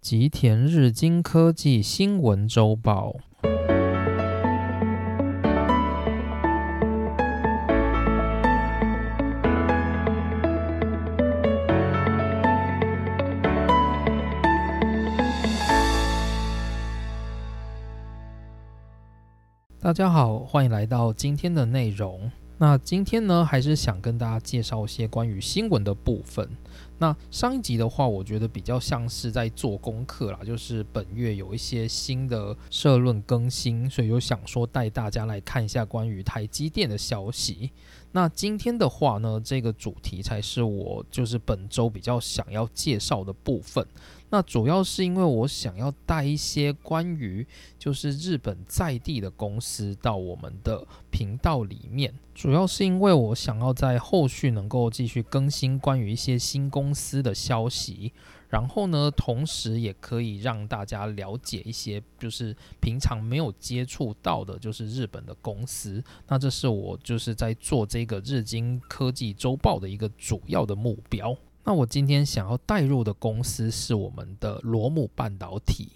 [0.00, 3.16] 吉田日经科技新闻周报。
[19.82, 22.30] 大家好，欢迎来到今天的内容。
[22.60, 26.46] 那今天呢，还是想跟大家介绍一些关于新闻的部分。
[26.98, 37.70] 那上一集的话，我觉得比较像是在做功课啦，就是本月有一些新的社论更新，所以就想说带大家来看一下关于台积电的消息。
[38.12, 43.86] 那今天的话呢，这个主题才是我就是本周比较想要介绍的部分。
[44.30, 47.46] 那主要是因为我想要带一些关于
[47.78, 58.12] 就是日本在地的公司到我们的频道里面，主要是因为我想要在后续能够继续更新关于一些新公司的消息，
[58.48, 66.02] 然后呢，同时也可以让大家了解一些就是平常没有接触到的，就是日本的公司。
[66.28, 71.36] 那这是我就是在做这个日经科技周报的一个主要的目标。
[71.64, 75.90] 那我今天想要带入的公司是我们的罗姆半导体。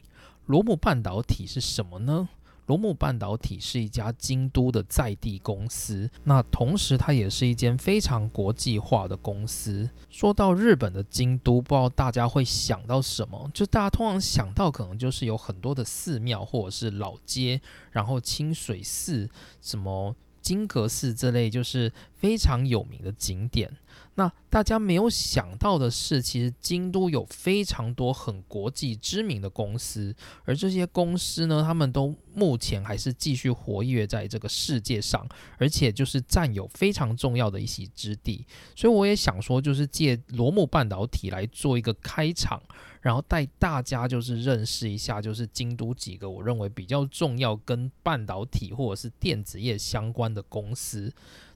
[0.46, 2.28] 罗姆半导体是什么呢？
[2.66, 9.88] 罗姆半导体是一家京都的在地公司，那同时它也是一间非常国际化的公司。
[10.08, 13.50] 说到日本的京都，不知道大家会想到什么？
[13.52, 19.28] 就大家通常想到可能就是有很多的寺庙或者是老街，然后清水寺、
[19.60, 23.70] 什么金阁寺这类，就是非常有名的景点。
[24.16, 35.26] 那大家没有想到的是，其实京都有非常多很国际知名的公司，而这些公司呢，他们都目前还是继续活跃在这个世界上，
[35.58, 38.46] 而且就是占有非常重要的一席之地。
[38.76, 42.62] 所以我也想说，就是借罗姆半导体来做一个开场，
[43.00, 51.12] 然后带大家就是认识一下，就是京都几个我认为比较重要跟半导体或者是电子业相关的公司。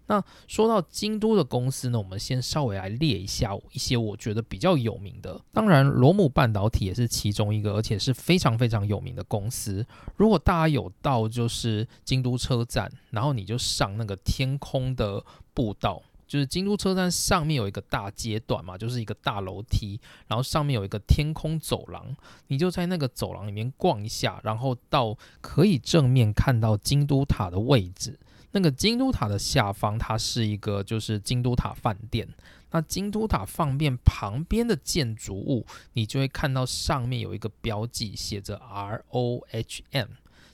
[0.09, 5.41] 那说到京都的公司呢，我们先稍微来列一下一些我觉得比较有名的。
[5.53, 9.87] 当然，罗姆半导体也是其中一个，而且是非常非常有名的公司。
[10.17, 15.23] 如果大家有到就是京都车站，然后你就上那个天空的
[15.53, 22.17] 步道，就是京都车站上面有一个大阶段嘛，就是一个大楼梯，然后上面有一个天空走廊，
[22.47, 28.19] 你就在那个走廊里面逛一下，然后到可以正面看到京都塔的位置。
[28.53, 32.29] 那个京都塔的下方，它是一个就是京都塔饭店。
[32.71, 40.09] 那京都塔饭店旁边的建筑物，你就会看到上面有一个标记，写着 R O H M。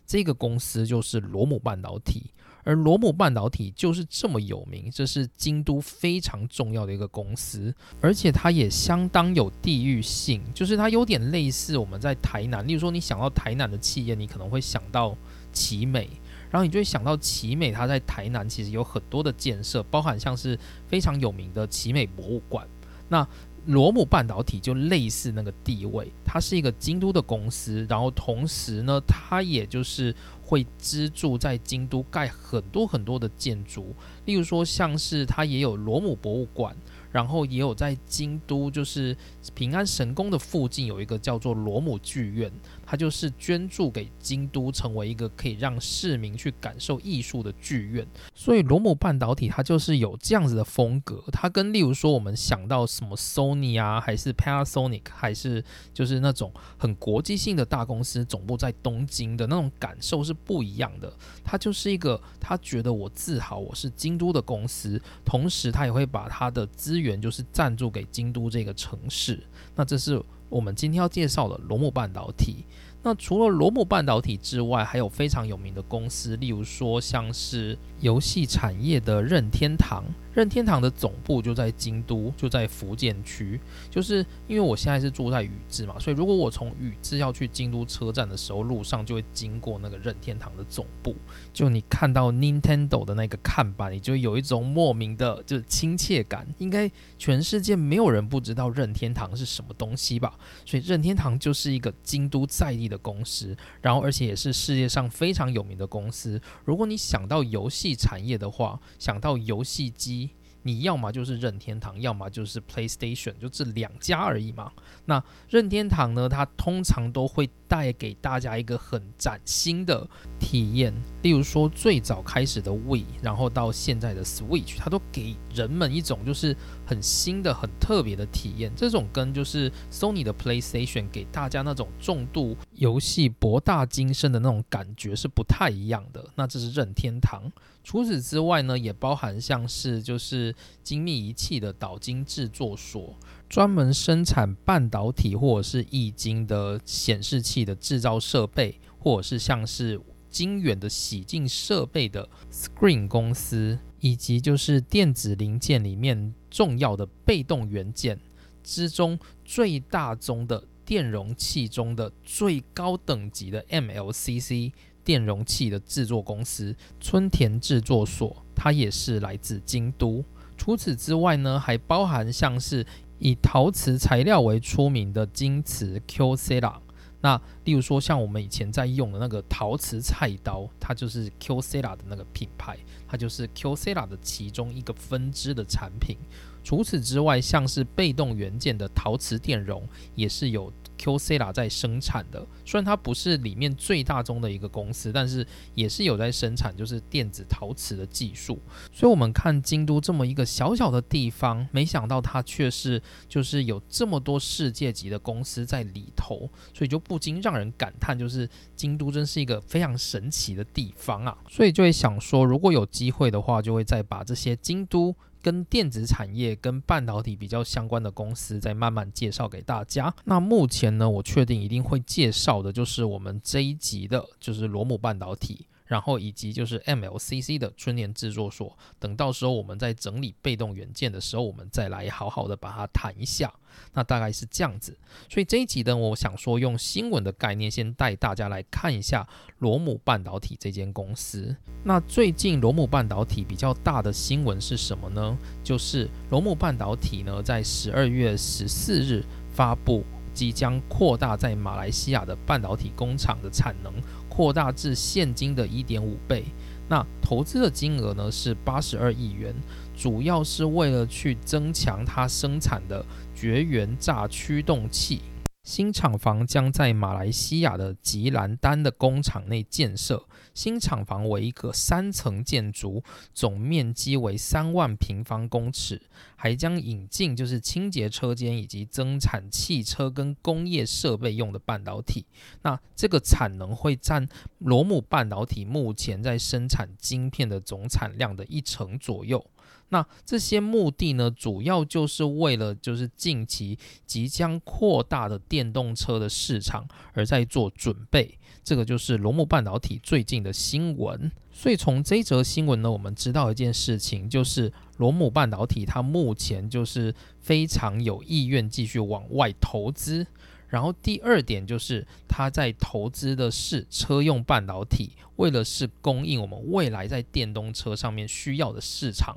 [0.07, 2.31] 这个公司就是罗姆半导体，
[2.63, 15.17] 而罗姆半导体就是这么有名，这是京都非常重要的一个公司，而且它也相当有地域性，就是它有点类似我们在台南，例如说你想到台南的企业，你可能会想到
[15.53, 16.11] 奇美。
[16.55, 20.57] 然后你就会想到奇美，它在台南其实有很多的建设，包含像是
[20.87, 22.65] 非常有名的奇美博物馆。
[23.09, 23.27] 那
[23.67, 33.93] 罗姆半导体就类似那个地位，它是一个京都的公司，然后同时呢，它也就是会资助在京都盖很多很多的建筑，
[34.25, 36.77] 例如说像是它也有罗姆博物馆。
[37.11, 39.17] 然后也有在京都，就是
[39.55, 42.51] 平安神宫的附近有一个叫做罗姆剧院，
[42.87, 48.07] 它就是捐助给京都，成为一个可以让市民去感受艺术的剧院。
[48.35, 61.13] 所以罗姆半导体它就是有这样子的风格，它跟例如说我们想到什么 Sony 啊，还是 Panasonic，还是就是那种很国际性的大公司，总部在东京的那种感受是不一样的。
[61.43, 67.15] 它就是一个他觉得我自豪我是京都的公司，同时他也会把他的资源。
[67.25, 69.43] 就是赞助给京都这个城市，
[69.75, 70.23] 那这是
[70.55, 72.65] 我们今天要介绍的罗姆半导体。
[73.03, 80.05] 那除了罗姆半导体之外，还有非常有名的公司，例如说像是游戏产业的任天堂。
[80.35, 83.59] 任天堂的总部就在京都，就在福建区。
[83.89, 91.15] 就是因为我现在是住在宇治嘛，所以如果我从宇治要去京都车站的时候，路上就会经过那个任天堂的总部。
[91.53, 96.47] 就你看到 Nintendo 的那个看板，你就有一种莫名的就亲切感。
[96.59, 100.37] 应该全世界没有人不知道任天堂是什么东西吧？
[100.67, 106.41] 所以任天堂就是一个京都在地的公司，然后而且也是世界上非常有名的公司。
[106.65, 110.24] 如果你想到游戏产业的话，想到游戏机。
[110.65, 114.73] 你要么就是任天堂，要么就是 PlayStation，就这两家而已嘛。
[115.05, 117.49] 那任天堂呢，它通常都会。
[117.67, 120.07] 带给大家一个很崭新的
[120.39, 120.95] 体验。
[121.23, 126.57] 例如说，最早开始的 We，然后到现在的 Switch，它都给人们一种就是
[126.87, 128.71] 很新的、很特别的体验。
[128.77, 136.25] 这种跟就是 Sony 的 PlayStation 给大家那种重度游戏博大精深的那种感觉是不太一样的。
[136.37, 137.51] 那这是任天堂。
[137.85, 140.53] 除此之外呢，也包含像是就是
[140.83, 143.15] 精密仪器的导晶制作所。
[143.49, 158.19] 专门生产半导体或者是液晶的显示器的制造设备，或者是像是晶圆的洗净设备的 Screen 公司，以及就是电子零件里面重要的被动元件
[158.65, 164.73] 之中最大宗的电容器中的最高等级的 MLCC
[165.05, 170.25] 电容器的制作公司春田制作所，它也是来自京都。
[170.57, 172.87] 除此之外呢，还包含像是。
[173.21, 176.79] 以陶瓷材料为出名的京瓷 Q C 拉，
[177.23, 182.77] 那例如说像我们以前在用的那个陶瓷菜刀，它就是 Q C 拉的那个品牌，
[183.07, 186.19] 它就是 Q C 拉的其中一个分支的产品。
[186.65, 190.71] 除此之外，像是被动元件的陶瓷电容，也是有。
[191.05, 198.59] Q C 拉在生产的，虽然它不是里面最大宗的一个公司，但是也是有在生产，就是电子陶瓷的技术。
[198.91, 211.37] 所以，我们看京都这么一个小小的地方，没想到它却是就是有这么多世界级的公司在里头，所以就不禁让人感叹，就是京都真是一个非常神奇的地方啊！
[211.51, 215.15] 所以就会想说，如果有机会的话，就会再把这些京都。
[215.45, 220.15] 跟电子产业、跟半导体比较相关的公司，再慢慢介绍给大家。
[220.25, 225.67] 那目前呢，我确定一定会介绍的就是我们这一集的，就是罗姆半导体。
[225.87, 233.53] 然后以及就是 MLCC 的春联制作所，等到时候我们在整理被动元件的时候，我们再来好好的把它谈一下。
[233.93, 234.97] 那大概是这样子。
[235.29, 239.29] 所以这一集呢，我想说用新闻的概念先带大家来看一下
[239.59, 241.55] 罗姆半导体这间公司。
[241.83, 245.37] 那最近罗姆半导体比较大的新闻是什么呢？
[245.63, 253.93] 就是罗姆半导体呢在十二月十四日发布，即将扩大在马来西亚的半导体工厂的产能。
[254.35, 256.45] 扩大至现金的一点五倍，
[256.89, 259.55] 那投资的金额呢是八十二亿元，
[259.97, 265.21] 主要是为了去增强它生产的绝缘栅驱动器。
[265.63, 270.23] 新厂房将在马来西亚的吉兰丹的工厂内建设。
[270.55, 273.03] 新厂房为一个三层建筑，
[273.35, 276.01] 总面积为三万平方公尺，
[276.37, 282.25] 还将引进就是清洁车间以及增产汽车跟工业设备用的半导体。
[282.63, 284.27] 那这个产能会占
[284.59, 289.45] 罗姆半导体目前在生产晶片的总产量的一成左右。
[289.91, 298.39] 那这些目的呢，主要就是为了就是近期即将扩大的电动车的市场而在做准备。
[298.65, 301.31] 这个就是罗姆半导体最近的新闻。
[301.53, 310.27] 所以从这则新闻呢，我们知道一件事情，就是罗姆半导体它目前就是非常有意愿继续往外投资。
[310.69, 319.37] 然后第二点就是它在投资的是车用半导体，为了是供应我们未来在电动车上面需要的市场。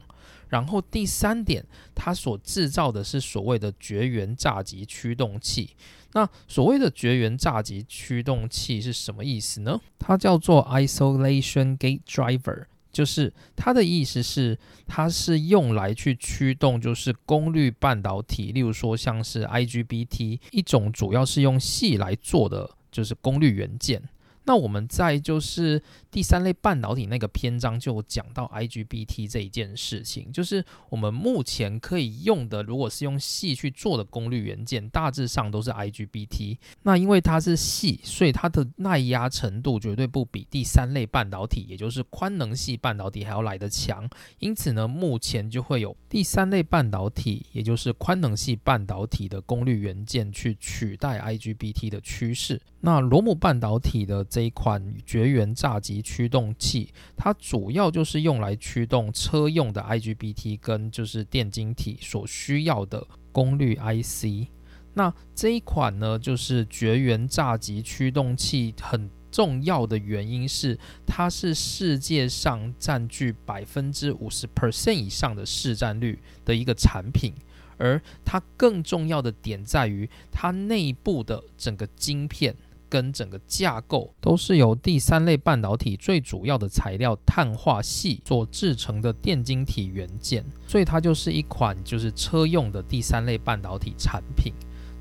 [0.50, 5.70] 然后第三点，它所制造的是所谓的绝缘炸极驱动器。
[6.14, 9.80] 那所谓的绝缘炸极驱动器是什么意思呢？
[10.00, 14.58] 它叫做 isolation gate driver，就是它的意思是
[14.88, 24.02] 它是用来去驱动就是功率半导体，例如说像是 IGBT 一种主要是用锡来做的就是功率元件。
[24.48, 36.58] 那我们在就是第三类半导体那个篇章就讲到 IGBT 这一件事情，就是我们目前可以用的，如果是用锡去做的功率元件，大致上都是 IGBT。
[36.84, 44.10] 那因为它是细，所以它的耐压程度绝对不比第三类半导体，也就是宽能系半导体还要来得强。
[44.39, 52.62] 因此呢，目前就会有第三类半导体，也就是宽能系半导体的功率元件去取代 IGBT 的趋势。
[52.88, 64.48] 那罗姆半导体的这一款绝缘炸极驱动器，它主要就是用来驱动车用的 IGBT 跟就是电晶体所需要的功率 IC。
[64.94, 77.34] 那这一款呢，就是绝缘炸极驱动器很重要的原因是，它是世界上占据百分之五十 percent 以上的市占率的一个产品。
[77.79, 82.56] 而它更重要的点在于，它内部的整个晶片。
[82.89, 94.53] 跟整个架构都是由第三类半导体最主要的材料碳化系所制成的电晶体元件，所以它就是一款就是车用的第三类半导体产品。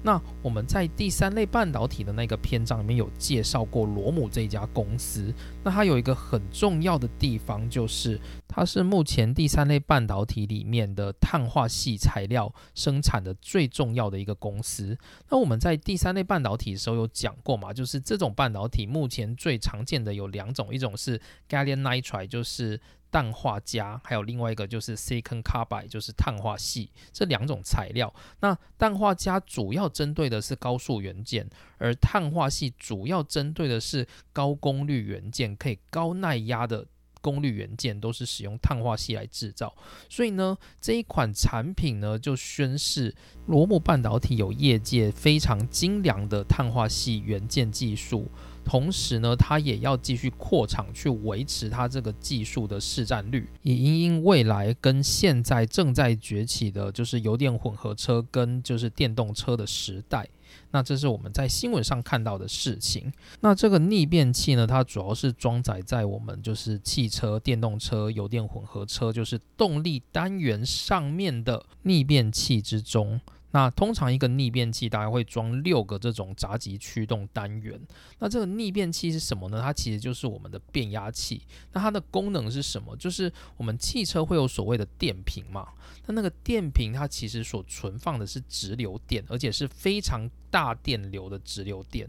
[0.07, 5.35] 那我们在第三类半导体的那个篇章里面有介绍过罗姆这一家公司。
[5.65, 14.97] 那它有一个很重要的地方，就是它是目前第三类半导体里面的碳化系材料生产的最重要的一个公司。
[15.29, 22.81] 那我们在第三类半导体的时候有讲过嘛，就是这种半导体目前最常见的有两种，一种是 gallium nitride，就是
[23.17, 28.13] 氮化镓，还有另外一个就是 silicon carbide，就是碳化系这两种材料。
[28.41, 36.85] 那氮化镓主要针对的是高速元件，而碳化系主要针对的是高功率元件，可以高耐压的
[37.23, 39.75] 功率元件都是使用碳化系来制造。
[40.11, 43.15] 所以呢，这一款产品呢就宣示
[43.47, 48.31] 罗姆半导体有业界非常精良的碳化系元件技术。
[48.67, 60.29] 同时呢，它也要继续扩厂，去维持它这个技术的市占率，以因应未来跟现在正在崛起的，就是油电混合车跟就是电动车的时代。
[60.73, 63.13] 那这是我们在新闻上看到的事情。
[63.41, 73.21] 那这个逆变器呢，它主要是装载在我们就是汽车、电动车、油电混合车，就是动力单元上面的逆变器之中。
[73.57, 77.81] 那通常一个逆变器大概会装六个这种闸极驱动单元。
[78.19, 79.63] 那这个逆变器是什么呢？
[79.63, 81.41] 它其实就是我们的变压器。
[81.73, 82.95] 那它的功能是什么？
[82.99, 85.69] 就是我们汽车会有所谓的电瓶嘛。
[86.05, 92.07] 那那个电瓶它其实所存放的是直流电，而且是非常大电流的直流电。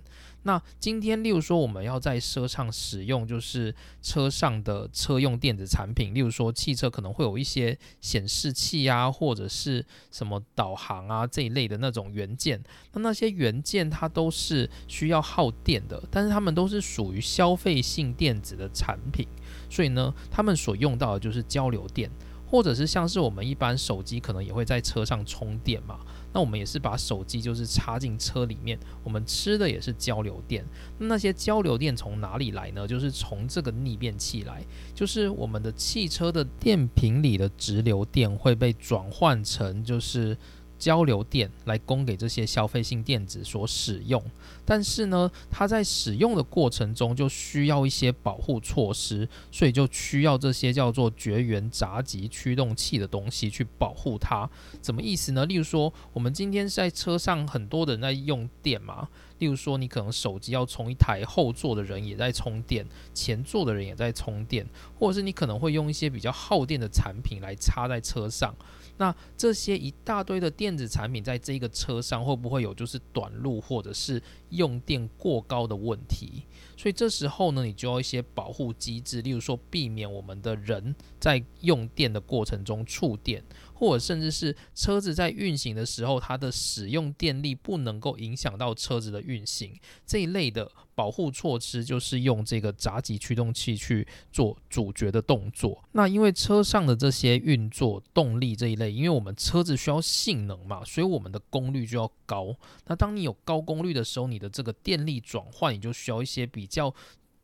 [0.48, 12.63] 那今天，例如说我们要在车上使用，就是车上的车用电子产品，例如说汽车可能会有一些显示器啊，或者是什么导航啊这一类的那种元件。
[12.94, 19.27] 那那些元件它都是需要耗电的，但是它们都是属于消费性电子的产品，
[19.70, 22.10] 所以呢，它们所用到的就是交流电，
[22.46, 26.00] 或者是像是我们一般手机可能也会在车上充电嘛。
[26.38, 30.63] 那我们也是把手机就是插进车里面，我们吃的也是交流电。
[31.00, 32.88] 那些交流电从哪里来呢？
[32.88, 34.63] 就是从这个逆变器来，
[34.94, 40.38] 就是我们的汽车的电瓶里的直流电会被转换成就是。
[40.77, 44.24] 交流电来供给这些消费性电子所使用，
[44.65, 54.50] 但是呢，它在使用的过程中就需要一些保护措施，所以就需要这些叫做绝缘闸极驱动器的东西去保护它。
[54.81, 55.46] 什么意思呢？
[55.46, 59.07] 例如说，我们今天在车上很多的人在用电嘛，
[59.39, 64.65] 例如说你可能手机要充一台，后座的人也在充电，前座的人也在充电，
[65.00, 68.53] 或者是你可能会用一些比较耗电的产品来插在车上。
[68.98, 76.44] 那这些一大堆的电子产品在这个车上会不会有就是短路或者是用电过高的问题？
[76.75, 83.44] 所以这时候呢，你就要一些保护机制，例如说避免我们的人在用电的过程中触电。
[83.80, 95.84] 或者甚至是车子在运行的时候，它的使用电力不能够影响到车子的运行，这一类的保护措施就是用这个闸极驱动器去做主角的动作。
[95.92, 102.56] 那因为车上的这些运作动力这一类，因为我们车子需要性能嘛，所以我们的功率就要高。
[102.88, 106.92] 那当你有高功率的时候，你的这个电力转换你就需要一些比较。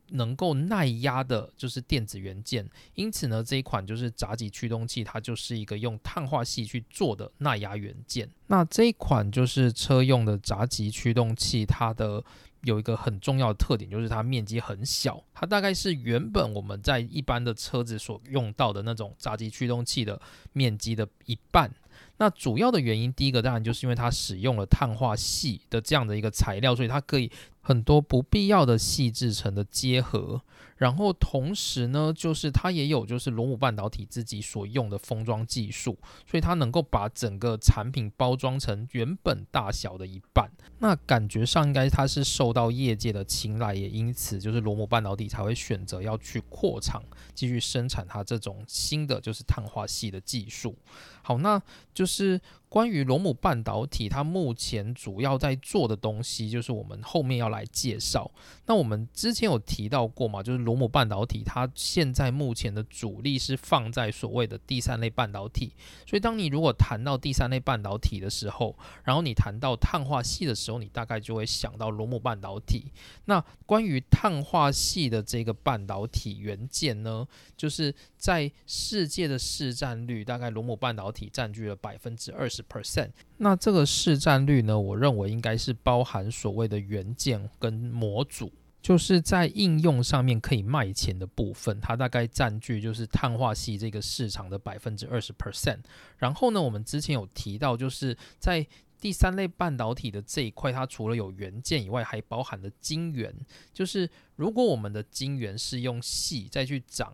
[0.09, 2.69] 能够耐压的，就是电子元件。
[2.93, 8.29] 因此呢，这一款就是闸极驱动器，它就是一个用碳化系去做的耐压元件。
[8.47, 12.23] 那这一款就是车用的闸极驱动器，它的
[12.63, 15.23] 有一个很重要的特点，就是它面积很小。
[15.33, 20.19] 它大概是原本我们在一般的车子所用到的那种闸机驱动器的
[20.51, 21.71] 面积的一半。
[22.17, 27.31] 那主要的原因，第一个当然就是因为它使用了碳化系的这样的一个材料，所以它可以。
[27.63, 30.41] 很多不必要的细制成的结合，
[30.75, 35.97] 然后同时呢，就是它也有就是罗姆半导体自己所用的封装技术，
[36.29, 40.51] 所以它能够把整个产品包装成原本大小的一半。
[40.79, 47.01] 那感觉上应该它是受到业界的青睐，也因此就是罗姆半导体才会选择要去扩厂，
[47.33, 50.75] 继续生产它这种新的就是碳化系的技术。
[51.21, 51.61] 好，那
[51.93, 52.41] 就是
[52.73, 58.31] 关于罗姆半导体，它目前主要在做的东西，就是我们后面要来介绍。
[58.65, 65.75] 那我们之前有提到过嘛，就是罗姆半导体，它现在目前的主力是放在所谓的第三类半导体。
[66.07, 72.91] 所以，当你如果谈到第三类半导体的时候，然后你谈到碳化系的时候，你大概就会想到罗姆半导体。
[73.25, 84.79] 那关于碳化系的这个半导体元件呢，就是在世界的市占率，大概罗姆半导体占据了百分之二十 percent，那这个市占率呢？
[84.79, 88.49] 我认为应该是包含所谓的元件跟模组，
[88.81, 95.79] 就是在应用上面可以卖钱的部分，它大概占据就是碳化系这个市场的百分之二十 percent。
[96.17, 98.65] 然后呢，我们之前有提到，就是在
[99.01, 103.35] 第三类半导体的这一块，它除了有元件以外，还包含了晶圆。
[103.73, 107.13] 就是如果我们的晶圆是用细再去长。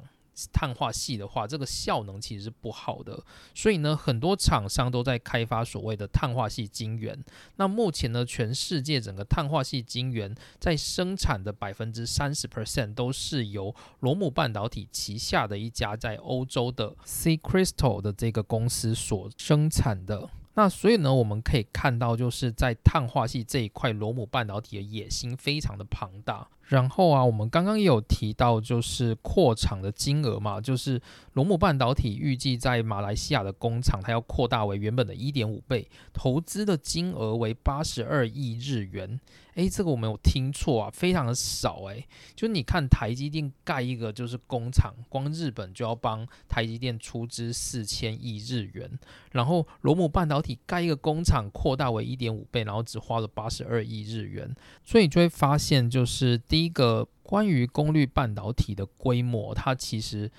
[0.52, 7.18] 碳化系的话，这个效能其实是不好的，所以呢，很多厂商都在开发所谓的碳化系晶圆。
[7.58, 20.30] 那目前呢，全世界整个碳化系晶圆在生产的百分之三十 percent 都是由罗姆半导体旗下的一家在欧洲的 C Crystal 的这个公司所生产的。
[20.60, 26.46] 那所以呢，我们可以看到，就是在碳化系这一块，罗姆半导体的野心非常的庞大。
[26.64, 31.02] 然后啊，我们刚刚也有提到，就是扩厂的金额嘛，就是
[31.32, 39.18] 罗姆半导体预计在马来西亚的工厂，它要扩大为原本的一点五倍，投资的金额为八十二亿日元。
[39.60, 48.90] 诶，这个我没有听错啊，非常的少诶，就你看台积电盖一个就是工厂，光日本就要帮台积电出资四千亿日元，
[49.34, 60.32] 然后罗姆半导体盖一个工厂扩大为一点五倍，然后只花了八十二亿日元，所以你就会发现，就是第一个关于功率半导体的规模，它其实。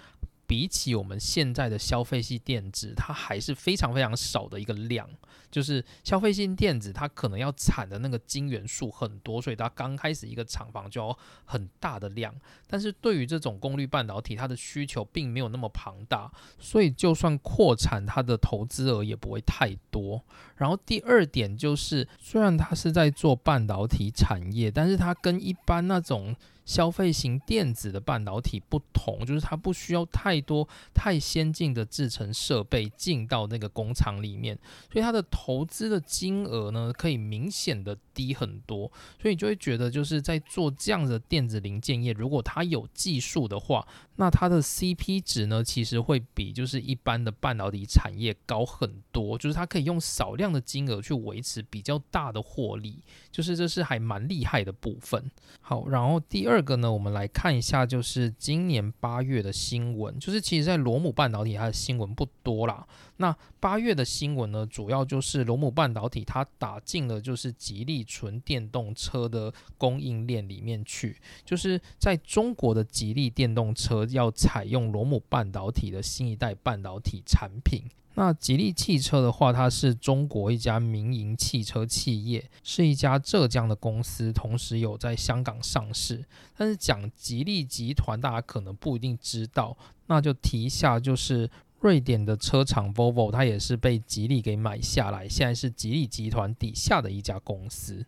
[0.50, 5.08] 比起我们现在的消费性电子，它还是非常非常少的一个量。
[5.48, 12.34] 就是消费性电子，它可能要产的那个晶元数很多，所以它刚开始一个厂房就要很大的量。
[12.66, 16.28] 但是对于这种功率半导体，它的需求并没有那么庞大，
[16.58, 20.20] 所以就算扩产，它的投资额也不会太多。
[20.56, 26.34] 然后第二点就是，虽然它是在做半导体产业，但是它跟一般那种
[26.70, 34.56] 消费型电子的半导体不同，就是它不需要太多太先进的制程设备进到那个工厂里面，
[34.88, 38.86] 所以它的投资的金额呢，可以明显的低很多。
[39.20, 43.84] 所以你就会觉得，就是在做这样的电子零件业，如果它有技术的话，
[44.14, 49.36] 那它的 CP 值呢，其实会比就是一般的半导体产业高很多。
[49.36, 55.28] 就是它可以用少量的金额去维持比较大的获利，就是这是还蛮厉害的部分。
[55.60, 56.59] 好，然后第二。
[56.60, 60.18] 这个呢，我们来看一下，就是今年八月的新闻。
[60.18, 62.86] 就是其实，在罗姆半导体它的新闻不多啦。
[63.16, 71.16] 那八月的新闻呢，主要就是罗姆半导体它打进了就是吉利纯电动车的供应链里面去。
[71.46, 77.84] 就是在中国的吉利电动车要采用罗姆半导体的新一代半导体产品。
[78.14, 86.24] 那吉利汽车的话，它是中国一家民营汽车企业，是一家浙江的公司，同时有在香港上市。
[86.56, 91.48] 但是讲吉利集团，大家可能不一定知道，那就提一下，就是
[91.80, 98.04] 瑞典的车厂 Volvo，它也是被吉利给买下来，现在是吉利集团底下的一家公司。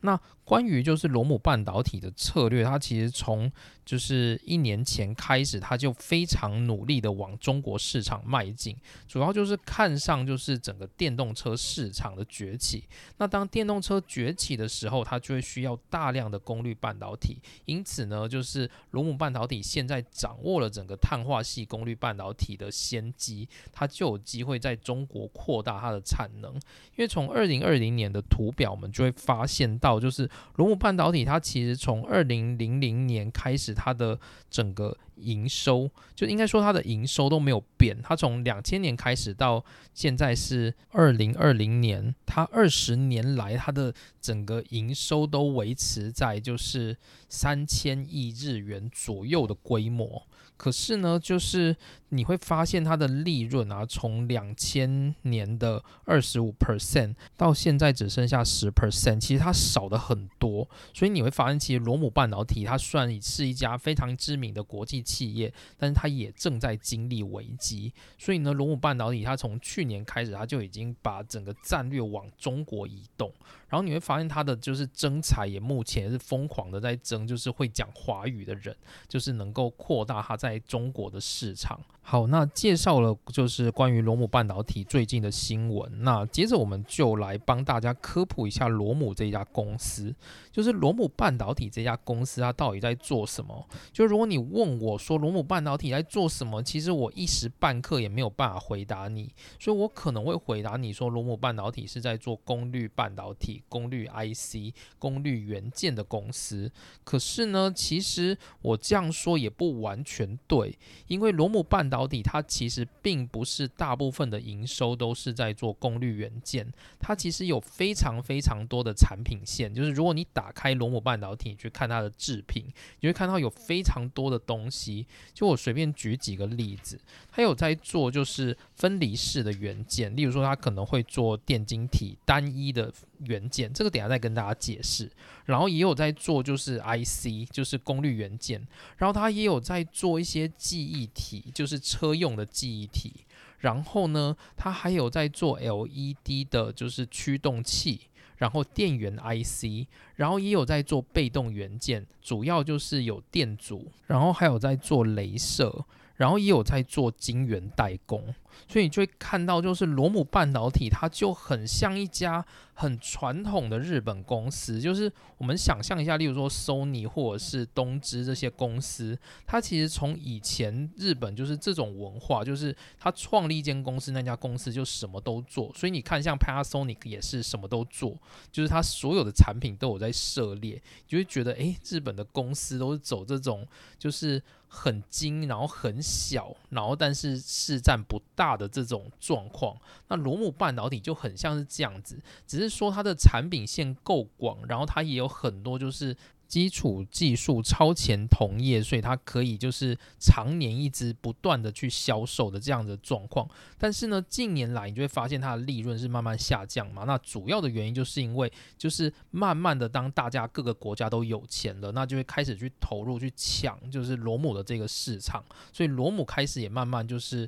[0.00, 3.50] 那关于就是罗姆半导体的策略，它其实从
[3.84, 12.84] 就是一年前开始，它就非常努力的往中国市场迈进，主要就是看上就是整个电动车市场的崛起。
[13.18, 17.38] 那当电动车崛起的时候，它就会需要大量的功率半导体。
[17.66, 26.54] 因此呢，就是罗姆半导体现在掌握了整个碳化系功率半导体的先机，它就有机会在中国扩大它的产能。
[26.54, 30.28] 因为从二零二零年的图表，我们就会发现到就是。
[30.56, 34.18] 罗姆半导体，它其实从二零零零年开始，它的
[34.50, 37.96] 整个营收就应该说它的营收都没有变。
[38.02, 46.96] 它从两千年开始到现在是二零二零年，它二十年来它的整个营收都维持在就是
[47.28, 50.26] 三千亿日元左右的规模。
[50.56, 51.76] 可是呢，就是
[52.10, 60.68] 你会发现它的利润啊，从两千年的二十五 percent 到现在只剩下十 percent，其实它少的很多。
[60.94, 67.92] 所以你会发现，其实罗姆半导体它虽然是一家非常知名的国际企业，但是它也正在经历危机。
[68.18, 73.32] 所以呢，罗姆半导体它从去年开始，它就已经把整个战略往中国移动。
[73.68, 78.74] 然后你会发现它的就是争才也目前是疯狂的在争，就是会讲华语的人，
[79.06, 81.78] 就是能够扩大它在中国的市场。
[82.10, 86.02] 好，那介绍了就是关于罗姆半导体最近的新闻。
[86.02, 90.14] 那接着我们就来帮大家科普一下罗姆这家公司。
[90.50, 93.68] 就是罗姆半导体这家公司，它到底在做什么？
[93.92, 99.30] 就如果你问我说罗姆半导体在做什么，其实我一时半刻也没有办法回答你。
[99.60, 106.72] 所以我可能会回答你说，罗姆半导体是在做功率半导体、功率 IC、功率元件的公司。
[107.04, 116.64] 可是呢，其实我这样说也不完全对，因为罗姆半导导体它其实并不是大部分的营收都是在做功率元件，
[117.00, 119.74] 它其实有非常非常多的产品线。
[119.74, 122.64] 就是如果你打开罗姆半导体去看它的制品，
[123.00, 125.04] 你会看到有非常多的东西。
[125.34, 126.96] 就我随便举几个例子，
[127.32, 132.92] 它有在做就是分离式的元件，例如说它可能会做电晶体单一的
[133.26, 135.10] 元件，这个等下再跟大家解释。
[135.44, 143.24] 然后也有在做就是 IC，就是功率元件，然后它也有在做一些记忆体，就是车用的记忆体。
[143.60, 148.02] 然后呢，它还有在做 LED 的，就是驱动器，
[148.36, 158.32] 然后电源 IC，然后也有在做被动元件，主要就是有电阻，然后还有在做镭射，然后也有在做晶圆代工。
[158.66, 162.44] 所以你就会看到，就是罗姆半导体，它就很像一家
[162.74, 164.80] 很传统的日本公司。
[164.80, 175.72] 就是我们想象一下，例如说 Sony 或者是东芝这些公司，它其实从以前日本就是这种文化，就是它创立一间公司，那家公司就什么都做。
[175.74, 178.16] 所以你看，像 Panasonic 也是什么都做，
[178.50, 183.66] 就是它所有的产品都有在涉猎，就会觉得，诶，日本的公司都是走这种，
[183.98, 188.47] 就是很精，然后很小，然后但是市占不大。
[188.48, 189.76] 大的这种状况，
[190.08, 196.16] 那罗姆半导体就很像是这样子，只是说它的产品线够广，然后它也有很多就是。
[196.48, 203.46] 基础技术超前同业，所以它可以就是常年一直不断的去销售的这样的状况。
[203.76, 207.04] 但是呢，近年来你就会发现它的利润是慢慢下降嘛。
[207.04, 217.46] 那主要的原因就是因为就是慢慢的当大家各个国家都有钱了，那就会开始去投入去抢就是罗姆的这个市场，所以罗姆开始也慢慢就是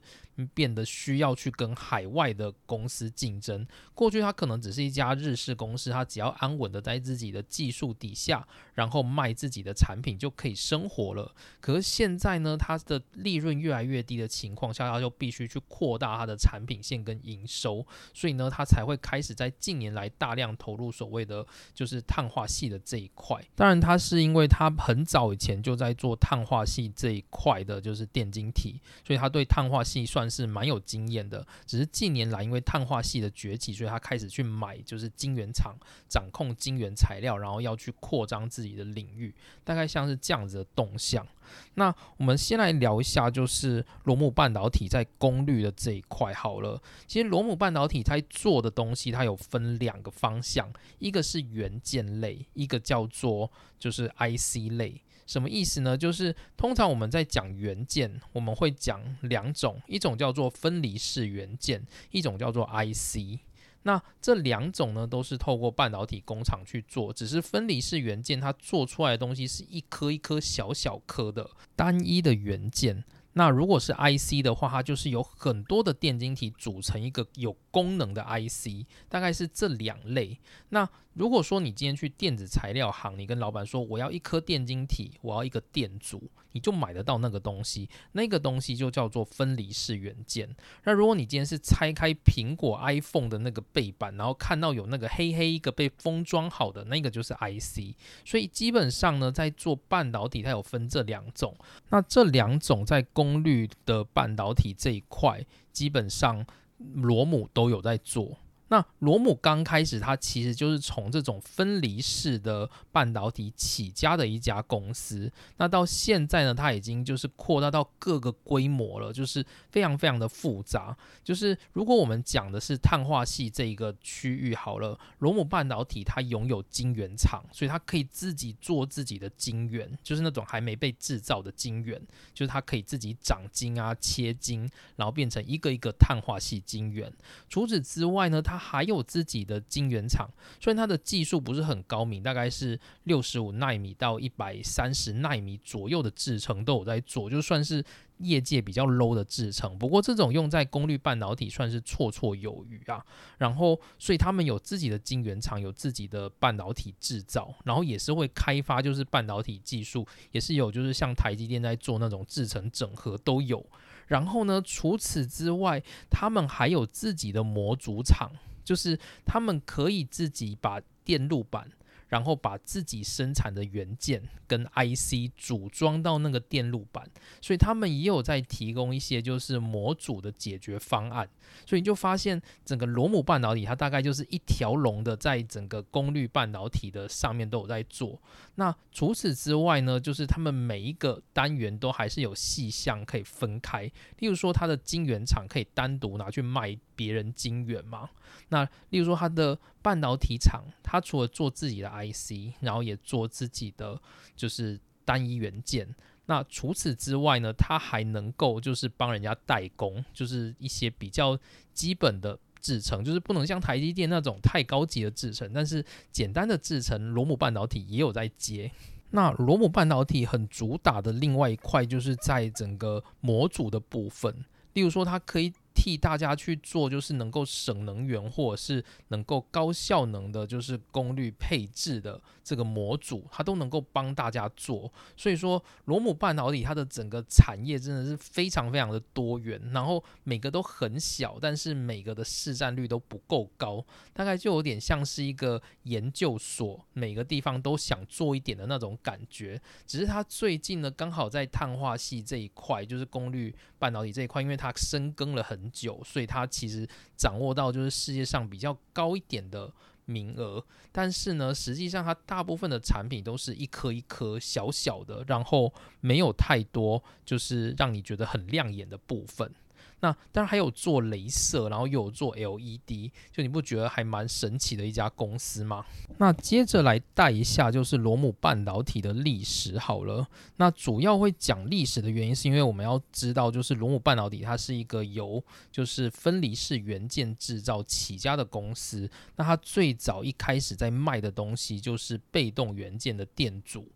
[0.52, 3.66] 变得需要去跟海外的公司竞争。
[3.94, 8.46] 过去它可能只是一家日式公司，它只要安稳的在自己的技术底下，
[8.80, 11.34] 然后卖自己的产品就可以生活了。
[11.60, 23.38] 可是现在呢，它的利润越来越低的情况下，它就必须去扩大它的产品线跟营收，所以呢，它才会开始在近年来大量投入所谓的就是碳化系的这一块。
[23.54, 31.46] 当然，它是因为它很早以前就在做碳化系这一块的，就是电晶体，所以它对碳化系算是蛮有经验的。
[31.66, 35.76] 只是近年来因为碳化系的崛起，所以它开始去买就是晶圆厂，
[36.08, 38.80] 掌控晶圆材料，然后要去扩张自己的。
[38.80, 41.26] 的领域大概像是这样子的动向。
[41.74, 46.80] 那我们先来聊一下，就是罗姆半导体在功率的这一块好了。
[47.06, 55.02] 其实罗姆半导体它做的东西，它有分两个方向，一个是元件类，一个叫做就是 IC 类。
[55.26, 55.96] 什么意思呢？
[55.96, 63.38] 就是通常我们在讲元件，我们会讲两种，一种叫做分离式元件，一种叫做 IC。
[63.82, 73.04] 那这两种呢，都是透过半导体工厂去做，只是分离式元件，它做出来的东西是一颗一颗小小颗的单一的元件。
[73.34, 80.38] 那如果是 IC 的话，它就是有很多的电晶体组成一个有功能的 IC，大概是这两类。
[80.70, 90.49] 那如果说你今天去电子材料行，你跟老板说我要一颗电晶体，我要一个电阻，你就买得到那个东西，那个东西就叫做分离式元件。
[90.85, 97.96] 那如果你今天是拆开苹果 iPhone 的那个背板，然后看到有那个黑黑一个被封装好的那个就是 IC。
[98.25, 101.55] 所以基本上呢，在做半导体，它有分这两种。
[101.88, 106.46] 那这两种在功率的半导体这一块，基本上
[106.94, 108.38] 罗姆都有在做。
[108.70, 115.30] 那罗姆刚开始，它其实就是从这种分离式的半导体起家的一家公司。
[115.56, 120.96] 那到现在呢，它已经就是扩大到各个规模了，就是非常非常的复杂。
[121.24, 132.00] 就是如果我们讲的是碳化系这一个区域好了，罗姆半导体它拥有晶圆厂，所以它可以自己做自己的晶圆，就是那种还没被制造的晶圆，
[132.33, 137.12] 就是它可以自己长晶啊、切晶，然后变成一个一个碳化系晶圆。
[137.48, 140.29] 除此之外呢，它还有自己的晶圆厂，
[140.61, 147.83] 虽然它的技术不是很高明，大概是六十五纳米到一百三十纳米左右的制程都有在做，就算是
[148.18, 149.79] 业界比较 low 的制程。
[149.79, 153.03] 不过这种用在功率半导体算是绰绰有余啊。
[153.38, 163.64] 然后，所以他们有自己的晶圆厂，有自己的半导体制造，然后也是会开发就是半导体技术，也是有就是像台积电在做那种制程整合都有。
[164.07, 168.31] 然后呢，除此之外，他们还有自己的模组厂。
[168.70, 171.68] 就是他们可以自己把电路板，
[172.06, 177.04] 然后把自己生产的元件跟 IC 组装到那个电路板，
[177.40, 181.28] 所以他们也有在提供一些就是模组的解决方案。
[181.66, 188.22] 所以你就发现整个罗姆半导体它大概就是一条龙的，在整个功率半导体的上面都有在做。
[188.54, 198.10] 那除此之外呢，就是他们每一个单元都还是有细项可以分开，例如说它的晶圆厂可以单独拿去卖别人晶圆嘛。
[198.50, 203.98] 那例如说它的半导体厂，它除了做自己的 IC，然后也做自己的
[204.36, 205.88] 就是单一元件。
[206.26, 211.38] 那除此之外呢，它还能够就是帮人家代工，就是一些比较
[211.72, 215.82] 基本的制程，就是不能像台积电那种太高级的制程，但是
[216.12, 218.70] 简单的制程，罗姆半导体也有在接。
[219.12, 225.50] 那罗姆半导体很主打的另外一块，就是在整个模组的部分，例如说它可以。
[225.80, 234.92] 替大家去做，就是能够省能源或者是能够高效能的，就是功率配置的这个模组，它都能够帮大家做。
[235.16, 249.58] 所以说，罗姆半导体它的整个产业真的是非常非常的多元，然后每个都很小，但是每个的市占率都不够高，大概就有点像是一个研究所，每个地方都想做一点的那种感觉。
[249.86, 255.69] 只是它最近呢，刚好在碳化系这一块，就是功率半导体这一块，因为它深耕了很。
[255.72, 259.72] 久，所以它其实掌握到就是世界上比较高一点的
[260.04, 269.52] 名额，但是呢，实际上它大部分的产品都是一颗一颗小小的，然后没有太多就是让你觉得很亮眼的部分。
[270.00, 275.84] 那当然还有做镭射，然后又有做 LED，就你不觉得还蛮神奇的一家公司吗？
[276.18, 280.26] 那接着来带一下就是罗姆半导体的历史好了。
[280.56, 289.08] 那主要会讲历史的原因，是因为我们要知道，就是罗姆半导体它是一个由就是分离式元件制造起家的公司。
[289.36, 293.86] 那它最早一开始在卖的东西就是被动元件的电阻。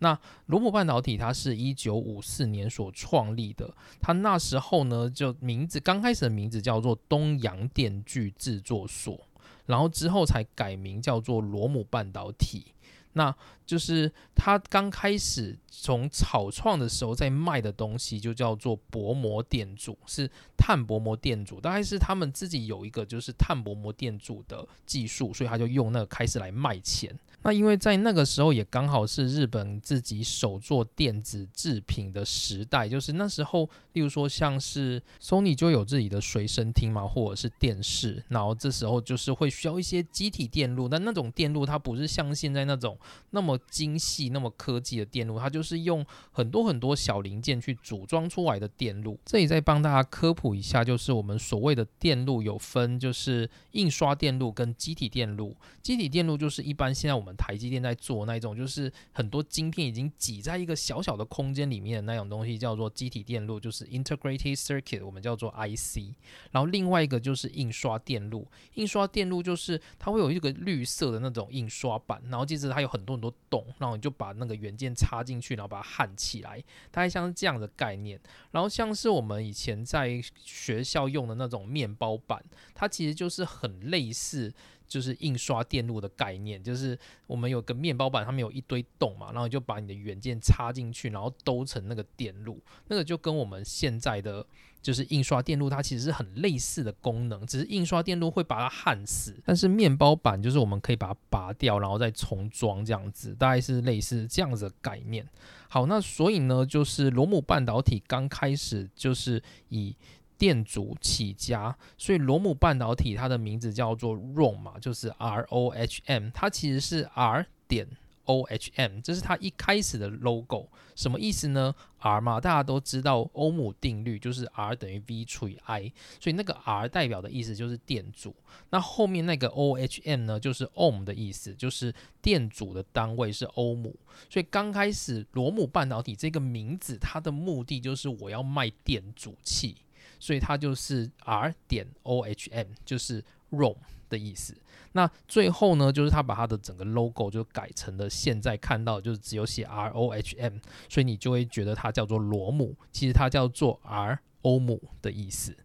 [0.00, 3.72] 那罗姆半导体，它是一九五四年所创立的。
[4.00, 9.28] 它那时候呢，就名字刚开始的名字叫做东洋电锯制作所，
[9.66, 12.74] 然后之后才改名叫做罗姆半导体。
[13.12, 13.34] 那
[13.66, 27.12] 就是它刚开始从草创的时候在卖的东西，就叫做薄膜电阻，是碳薄膜电阻，大概是他们自己有一个就是碳薄膜电阻的技术，所以他就用那个开始来卖钱。
[27.42, 42.98] 那因为在那个时候也刚好是日本自己首做电子制品的时代，就是那时候，例如说像是 Sony 就有自己的随身听嘛，或者是电视，然后这时候就是会需要一些机体电路，但那种电路它不是像现在那种
[43.30, 49.18] 那么精细、那么科技的电路，它就是用很多很多小零件去组装出来的电路。
[49.24, 55.56] 这里再帮大家科普一下，就是我们所谓的电路有分，就是印刷电路跟机体电路。
[55.82, 66.14] 机体电路就是一般现在我们台积电在做那一种，就是很多晶片已经挤在一个小小的空间里面的那种东西，叫做机体电路，就是 integrated circuit，我们叫做 IC。
[66.50, 78.20] 然后另外一个就是印刷电路，印刷电路就是它会有一个绿色的那种印刷板，然后接着它有很多很多洞，然后你就把那个元件插进去，然后把它焊起来，大概像是这样的概念。
[78.50, 84.52] 然后像是我们以前在学校用的那种面包板，它其实就是很类似。
[84.90, 86.98] 就是印刷电路的概念，就是
[87.28, 94.44] 我们有个面包板，上面有一堆洞嘛，然后就把你的元件插进去，然后兜成那个电路，那个就跟我们现在的
[94.82, 105.24] 就是印刷电路，它其实是很类似的功能，只是印刷电路会把它焊死，但是面包板就是我们可以把它拔掉，然后再重装这样子，大概是类似这样子的概念。
[105.68, 109.94] 好，那所以呢，就是罗姆半导体刚开始就是以
[110.40, 117.86] 电阻起家，所以罗姆半导体它的名字叫做 ROM，就是 R O H M，它其实是 R 点
[118.24, 128.34] O H M，这是它一开始的 logo，什么意思呢？R 嘛，大家都知道欧姆定律就是 R 等于 V 除以 I，所以那个 R 代表的意思就是电阻，
[128.70, 133.94] 那后面那个 O H M 呢，就是 Ohm 的意思，就是电阻的单位是欧姆，
[134.30, 139.76] 所以刚开始罗姆半导体这个名字，它的目的就是我要卖电阻器。
[140.20, 143.74] 所以它就是 R 点 O H M，就是 ROM
[144.08, 144.54] 的意思。
[144.92, 155.56] 那最后呢，就是它把它的整个 logo 就改成了现在看到，就是只有写 R O H M，所以你就会觉得它叫做罗姆，其实它叫做 R 欧姆的意思。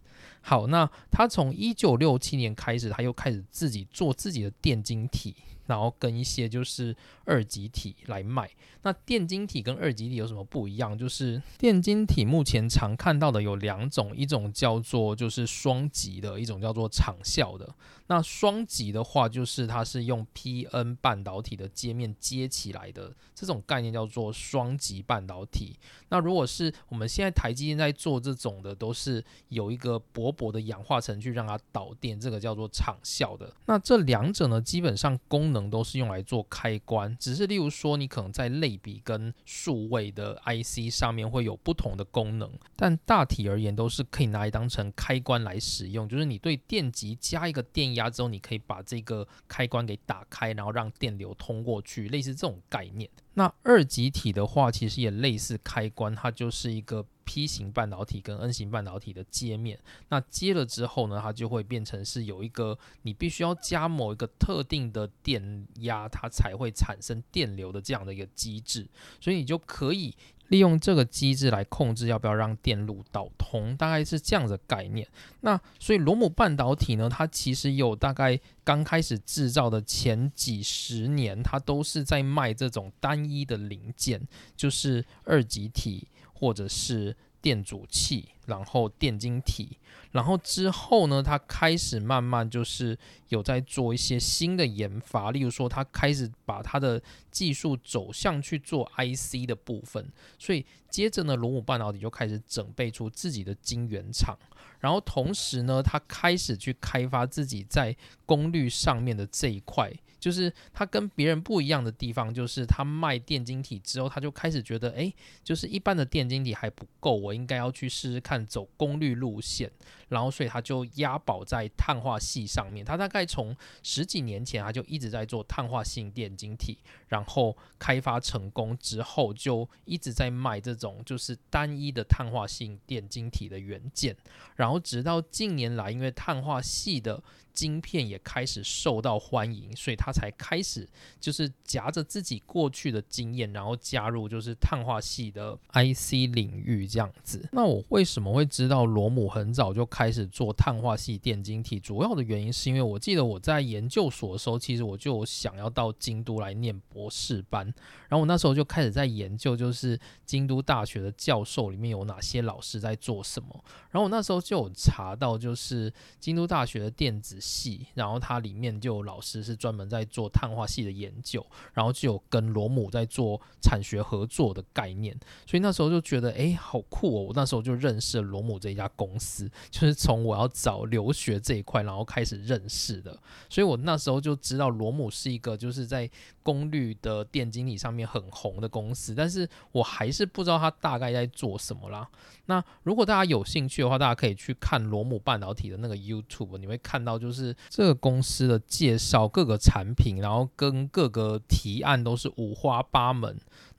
[0.41, 5.35] 好，那它从一九六七年开始，它又开始自己做自己的电晶体。
[5.67, 8.49] 然后跟一些就是二极体来卖。
[8.83, 10.97] 那电晶体跟二极体有什么不一样？
[10.97, 17.67] 就是电晶体目前常看到的有两种，一种叫做就是双极的，一种叫做场效的。
[18.07, 25.79] 那双极的话，就是它是用 P-N 半导体的接面接起来的，这种概念叫做双极半导体。
[26.09, 33.51] 那如果是我们现在台积电在做这种的，都是有一个薄薄的氧化层去让它导电，这个叫做场效的。
[33.65, 47.94] 那这两者呢，基本上功能都是用来做开关，只是例如说你可能在类比跟数位的 IC 上面会有不同的功能，但大体而言都是可以拿来当成开关来使用，就是你对电极加一个电。
[47.95, 53.09] 压之后，你可以把这个开关给打开，然后让电流通过去，类似这种概念。
[53.33, 59.77] 那二极体的话，其实也类似开关，它就是一个 P 型半导体跟 N 型半导体的接面。
[60.09, 68.87] 那接了之后呢，它就会变成是有一个你必须要加某一个特定的电压，它才会产生电流的这样的一个机制。
[69.19, 70.15] 所以你就可以。
[70.47, 75.07] 利用这个机制来控制要不要让电路导通，大概是这样的概念。
[75.41, 84.21] 那所以罗姆半导体呢，它其实有大概刚开始制造的前几十年，它都是在卖这种单一的零件，
[84.55, 87.15] 就是二极体或者是。
[87.41, 89.77] 电阻器，然后电晶体，
[90.11, 92.97] 然后之后呢，他开始慢慢就是
[93.29, 104.37] 有在做一些新的研发，例如说，他开始把他的技术走向去做 IC 的部分，所以接着呢，罗姆半导体就开始准备出自己的晶圆厂，
[104.79, 109.91] 然后同时呢，他开始去开发自己在功率上面的这一块。
[110.17, 119.71] 就是他跟别人不一样的地方，就是他卖电晶体之后，他就开始觉得，哎，就是一般的电晶体还不够，我应该要去试试看走功率路线。
[120.09, 122.85] 然后，所以他就押宝在碳化系上面。
[122.85, 134.15] 他大概从十几年前，他就一直在做碳化性电晶体，然后开发成功之后，就一直在卖这种就是单一的碳化性电晶体的元件。
[134.55, 137.21] 然后，直到近年来，因为碳化系的
[137.55, 140.87] 晶片也开始受到欢迎，所以他才开始
[141.19, 147.49] 就是夹着自己过去的经验，然后加入就是碳化系的 IC 领域这样子。
[147.51, 149.83] 那我为什么会知道罗姆很早就？
[149.95, 157.73] 开始做碳化系电晶体，主要的原因是因为我记得我在研究所的时候，其实我就想要到京都来念博士班，
[158.15, 163.49] 然后我那时候就开始在研究，就是京都大学的教授里面有哪些老师在做什么，
[163.89, 177.21] 然后我那时候就有查到，就是京都大学的电子系，然后它里面就有老师是专门在做碳化系的研究，然后就有跟罗姆在做产学合作的概念，所以那时候就觉得哎，好酷哦！
[177.27, 179.85] 我那时候就认识了罗姆这一家公司，就。
[179.85, 183.15] 是从我要找留学这一块，然后开始认识的，
[183.47, 186.09] 所以我那时候就知道罗姆是一个就是在
[186.41, 192.07] 功率的电晶体上面很红的公司，但是我还是不知道它大概在做什么啦。
[192.45, 203.35] 那如果大家有兴趣的话，大家可以去看罗姆半导体的那个 YouTube，你会看到就是这个公司的介绍，各个产品，然后跟各个提案都是五花八门。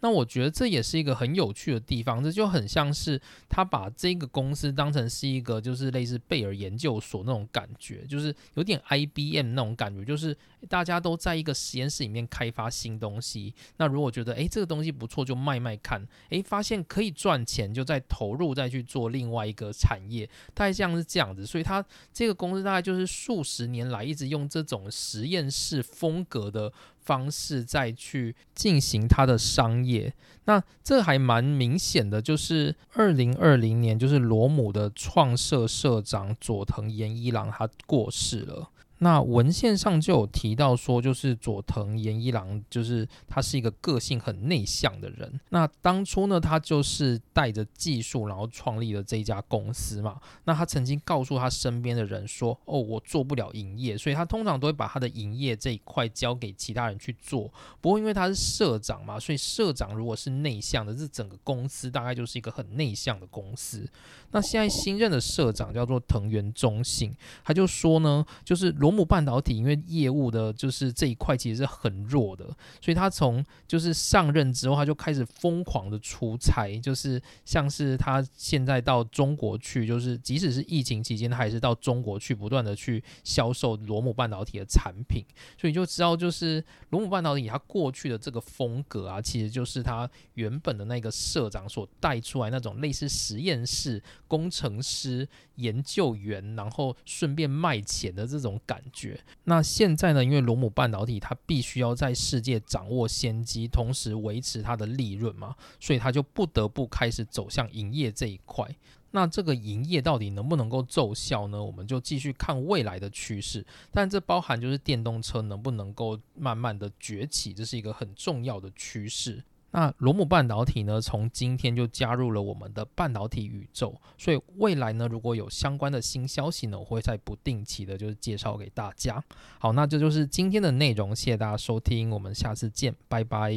[0.06, 10.36] 那我觉得这也是一个很有趣的地方，这就很像是他把这个公司当成是一个就是类似贝尔研究所那种感觉，就是有点 IBM 那种感觉，就是
[10.68, 13.52] 大家都在一个实验室里面开发新东西。
[13.78, 21.44] 那如果觉得诶这个东西不错，就卖卖看，诶发现可以赚钱，就再投入再去做另外一个产业，大概像是这样子。
[21.44, 26.72] 所以他这个公司大概就是数十年来一直用这种实验室风格的。
[27.06, 30.12] 方式再去进行它的商业，
[30.44, 38.70] 那这还蛮明显的，就是二零二零年，就是罗姆的创社社长佐藤研一郎他过世了。
[38.98, 45.38] 那文献上就有提到说，就是佐藤研一郎，就是他是一个个性很内向的人。
[45.50, 50.18] 那当初呢，他就是带着技术，然后创立了这家公司嘛。
[50.44, 57.52] 那他曾经告诉他身边的人说：“哦，我做不了营业，所以他通常都会把他的营业这一块交给其他人去做。
[57.82, 63.86] 不过因为他是社长嘛，所以社长如果是内向的，这整个公司大概就是一个很内向的公司。
[64.30, 68.74] 那现在新任的社长叫做藤原忠信，他就说呢，就是。
[68.86, 72.44] 罗姆半导体因为业务的就是这一块其实是很弱的，
[72.80, 85.24] 所以他从就是上任之后，他就开始疯狂的出差，就是像是他现在到中国去，就是即使是疫情期间，他还是到中国去不断的去销售罗姆半导体的产品，
[85.60, 98.75] 所以就知道就是罗姆半导体它过去的这个风格啊，其实就是他原本的那个社长所带出来那种类似实验室工程师、研究员，然后顺便卖钱的这种感。
[98.76, 99.18] 感觉。
[99.44, 108.68] 那现在呢，因为罗姆半导体它必须要在世界掌握先机，同时维持它的利润嘛，所以它就不得不开始走向营业这一块。
[109.12, 111.62] 那这个营业到底能不能够奏效呢？
[111.62, 113.64] 我们就继续看未来的趋势。
[113.90, 119.42] 但这包含就是电动车能不能够慢慢的崛起，这是一个很重要的趋势。
[119.76, 129.22] 那罗姆半导体呢，从今天就加入了我们的半导体宇宙，所以未来呢，如果有相关的新消息呢，我会在不定期的就是介绍给大家。
[129.58, 133.52] 好，那这就是今天的内容，谢谢大家收听，我们下次见，拜拜。